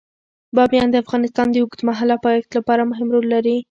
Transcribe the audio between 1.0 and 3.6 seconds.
افغانستان د اوږدمهاله پایښت لپاره مهم رول لري.